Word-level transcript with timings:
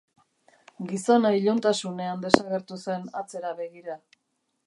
Gizona 0.91 1.31
iluntasunean 1.39 2.25
desagertu 2.25 2.79
zen 2.87 3.05
atzera 3.23 3.55
begira. 3.63 4.01